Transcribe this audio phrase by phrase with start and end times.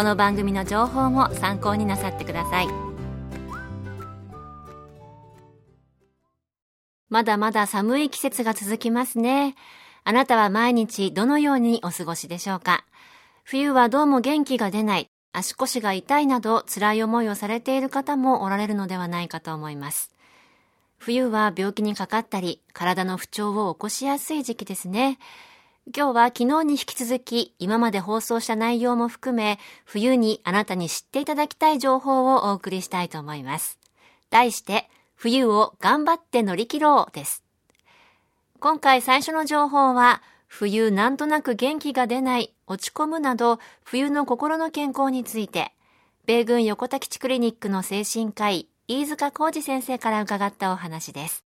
[0.00, 2.68] この番組の情報も参考になさってください。
[7.10, 9.54] まだまだ寒い季節が続きますね。
[10.04, 12.86] あなたは毎日どのようにお過ごしでしょうか？
[13.44, 15.08] 冬はどうも元気が出ない。
[15.34, 20.14] 足腰が痛いなど辛い思いをされている方もおられるのではないかと思います。
[20.96, 25.18] 冬は病気にかかったり、体の不調を起こしやすい時期ですね。
[25.86, 33.78] 今日は昨日に引き続き、今まで放送した内容も含め、冬にあなたに知っていただきたい情報をお送りしたいと思います。
[34.28, 37.42] 題して、冬を頑張って乗り切ろうです。
[38.60, 45.72] 今回最初の情報は、冬なんとなく元気が出ない、落ち込むなど、冬の心の健康について、
[46.26, 51.49] 米軍横田基地クリニックの精神科医、飯塚浩二先生から伺ったお話です。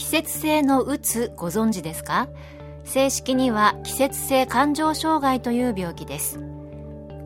[0.00, 2.26] 季節性のうつご存知ですか？
[2.84, 6.40] 正式には季節性感情障害という病気です。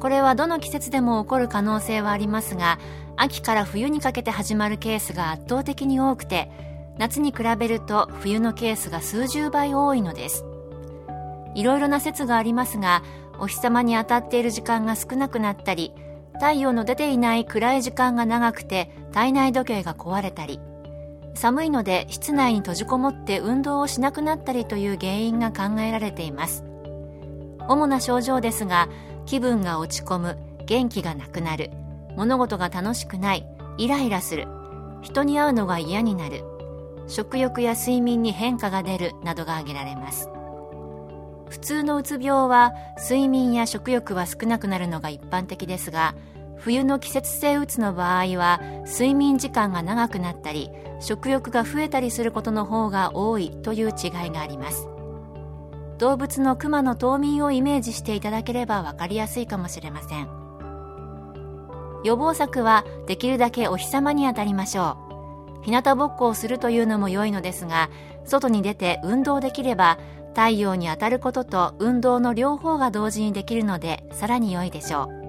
[0.01, 2.81] これはどの季節でも起こる可能性はありますが、
[3.15, 6.51] 秋から冬にかけて始まるケースが圧倒的に多くて、
[6.99, 10.45] 夏に比べると冬のケースが数十倍多いのです。
[11.55, 13.05] いろいろな説がありますが、
[13.39, 15.93] お日様に当たっている時間が少なくなったり、
[16.41, 20.59] 太陽の出ていない暗い時間が長くて体内時計が壊れたり
[21.35, 26.65] 寒いので室内に閉じこもって運動をしなくなったりという原因が考えられています。
[27.69, 28.89] 主な症状ですが
[29.27, 31.71] 気分が落ち込む元気がなくなる
[32.17, 33.47] 物事が楽しくない
[33.79, 34.47] イライラする
[35.03, 36.45] 人に会うのが嫌になる
[37.07, 40.29] 食欲や睡眠に変化が出るなどが挙げられます。
[41.49, 46.15] 普通のうつ病は睡眠や食欲は少なくなるのが一般的ですが
[46.65, 54.89] 冬の季節性うつの場合は睡眠時間が長くなったり食欲が増えたりすることの方が多いという違いがあります。
[55.99, 60.29] 動物のクマの冬眠をイメージしていただければ分かりやすいかもしれません。
[62.03, 64.97] 予防策はできるだけお日様に当たりましょ
[65.61, 65.65] う。
[65.65, 67.91] 日向ぼっこをするというのも良いのですが
[68.25, 69.99] 外に出て運動できれば
[70.29, 75.25] 太陽に当たることと運動の両方が同時にできるのでさらに良いでしょう。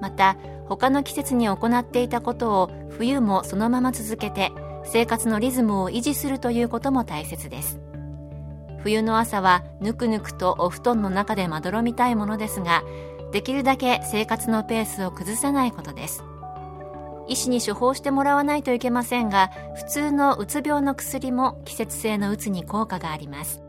[0.00, 0.36] また
[0.68, 4.52] 他の季節に行っていたことを冬もそのまま続けて
[4.84, 7.80] 生活のリズムを維持するということも大切です。
[8.82, 12.82] 冬の朝はぬくぬくとお布団の中でまどろみたいものですが
[13.30, 16.24] できるだけ生活のペースを崩さないことです。
[17.28, 23.61] 医師に処方してもらわないといけませんが普通のうつ病の薬も季節性のうつに効果があります。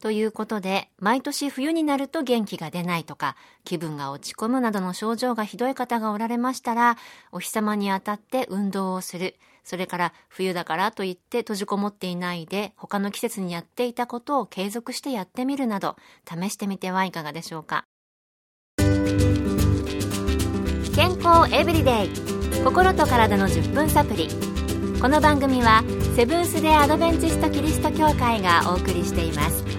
[0.00, 6.96] ということで、毎年冬になると元気が出ないとか、気分が落ち込むなどの症状がひどい方がおられましたら、
[7.32, 9.36] お日様に当たって運動をする。
[9.62, 15.96] それから冬だからといって閉じこもっていないで、他の季節にやっていたことを継続してやってみるなど、
[16.26, 17.84] 試してみてはいかがでしょうか。
[20.94, 22.08] 健康エブリデイ
[22.62, 24.28] 心と体の10分サプリ
[25.00, 25.82] この番組は
[26.14, 29.69] セブンス・デ・アドベンチスト・キリスト教会がお送りしています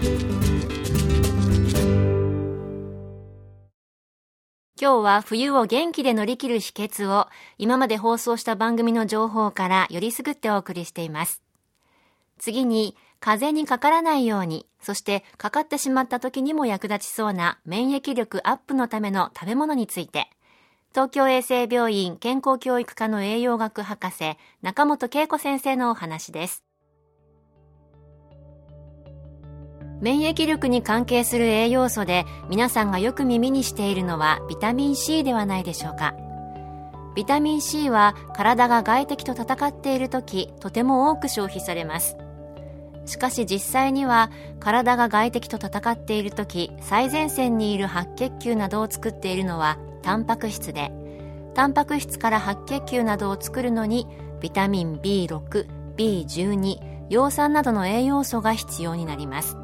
[4.80, 11.40] 今日は冬を元気で乗り切る秘訣を今まで放送した番組の情報からよりすぐってお送りしています。
[12.38, 20.28] 次に風邪にかからないようにそしてかかってしまった時にも役立ちそうな免疫力アップのための食べ物について
[20.90, 26.64] 東京衛生病院健康教育科の栄養学博士中本恵子先生のお話です。
[30.02, 36.14] 免疫力に関係する栄養素で皆さんがよく耳にしているのはビタミン C ではないでしょうか。
[37.14, 42.16] ビタミン C は体が外敵と戦っている時とても多く消費されます。
[43.06, 50.90] しかし実際には体が外敵と戦っている時最前線にいる白血球などを作っているのはタンパク質で。
[51.54, 54.08] タンパク質から白血球などを作るのに
[54.40, 59.61] ビタミン B6、B12、葉酸などの栄養素が必要になります。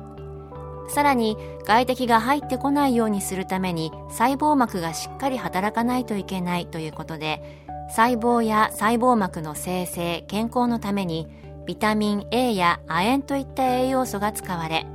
[0.88, 7.42] さらに外敵が入ってこないようにするために細胞膜がしっかり働かないといけないということで
[7.90, 11.28] 細胞や細胞膜の生成健康のために
[11.66, 14.86] ビタミン A や亜鉛といった栄養素が使われ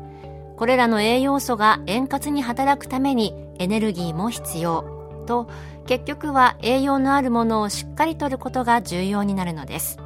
[0.57, 5.47] これらの栄養素が円滑に働くためにエネルギーも必要と
[5.85, 9.97] 結局は栄養のあるものをしっかりとることが重要になるのです。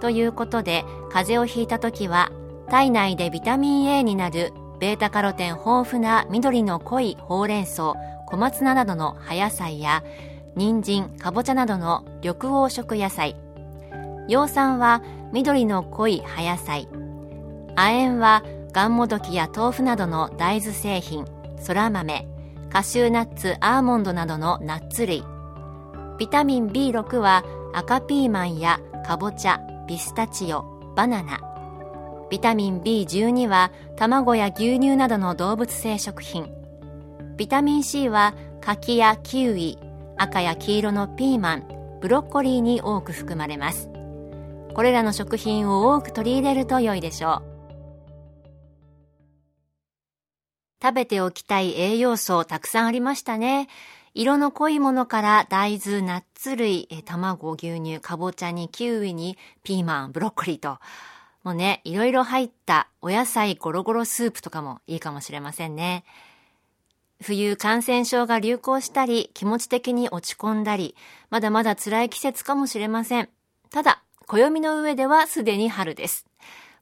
[0.00, 2.30] ということで風邪をひいた時は
[2.68, 7.94] 体内でビタミン A になるベータカロテン豊富な緑の濃いほうれん草
[8.26, 10.04] 小松菜などの葉野菜や
[10.54, 13.36] 人参かぼちゃなどの緑黄色野菜。
[14.28, 15.02] 葉酸は
[15.32, 16.88] 緑の濃い葉野菜。
[17.76, 18.42] 亜鉛は
[18.72, 21.24] がんもどきや豆腐などの大豆製品
[21.60, 22.28] そら豆
[22.70, 25.24] カシューナッツアーモンドなどのナッツ類。
[26.18, 30.64] ビタミン B6 は赤ピーマンやかぼちゃピスタチオ
[30.94, 31.47] バナナ。
[32.30, 36.52] ビタミン B12 は卵や牛乳などの動物性食品。
[37.36, 39.78] ビタミン C は柿やキウイ
[40.18, 43.88] 赤や黄色のピーマンブロッコリーに多く含まれます。
[44.74, 47.58] これらの食品を多く取り入れると良いでしょう。
[50.82, 53.68] 食べておきたい栄養素たくさんありましたね。
[54.14, 60.78] 色の濃いものから大豆、ナッツ類、卵、牛乳、かぼちゃにキウイにピーマン、ブロッコリーと
[61.48, 66.04] もうね、いろいろ入ったお野菜ゴロゴロスープとかもいいかもしれませんね。
[67.22, 70.94] 冬感染症が流行したり、気持ち的に落ち込んだり、
[71.30, 73.30] まだまだ辛い季節かもしれません。
[73.70, 76.26] ただ、暦の上ではすでに春です。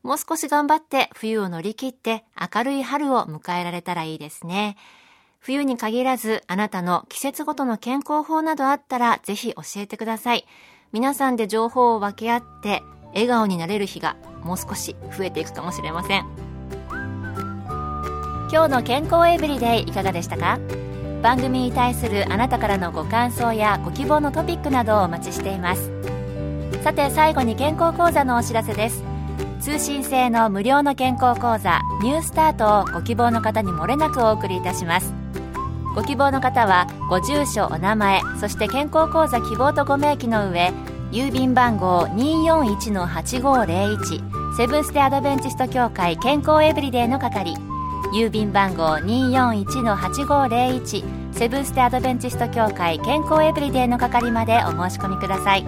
[0.03, 4.77] もう少し頑張って冬を乗り切って明るい春を迎えられたらいいですね。
[5.39, 10.45] 冬に限らずあなたの季節ごとの健康法などあったらぜひ教えてください。
[10.91, 12.83] 皆さんで情報を分け合って
[13.15, 16.27] 笑顔になれる日がもう少し増えていくかもしれません。
[18.51, 20.59] 今日の健康エブリデイいかがでしたか？
[21.23, 25.91] 番組に対するあなたからのご感想やご希望のトピックなどをお待ちしています。
[26.85, 29.03] さて最後に健康講座のお知らせです。
[29.61, 35.13] 通信制の無料の健康講座ニュースタートをご希望の方にもれなくお送りいたします。
[35.97, 40.73] ご希望の方はご住所お名前そして健康講座希望とご明記の上
[41.13, 47.55] 郵便番号241-8501セブンステアドベンチスト協会健康エブリデイの係。
[48.13, 55.63] 郵便番号241-8501セブンステアドベンチスト協会健康エブリデイの係までお申し込みください。
[55.63, 55.67] ウ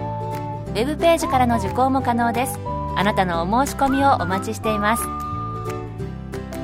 [0.73, 2.59] ェブページからの受講も可能です。
[2.97, 5.03] あなたのお申し込みをお待ちしています。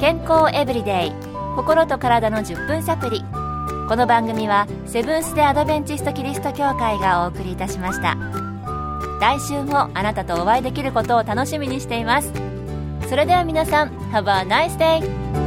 [0.01, 1.13] 健康エブリデイ
[1.55, 3.23] 心と体の10分サプリ
[3.87, 8.17] この番組はセブンス・デ・アドベンチスト・キリスト教会がお送りいたしました。
[9.19, 12.31] 来週もあなたとお会いできることを楽しみにしています
[13.07, 15.44] それでは皆さん Have a nice day!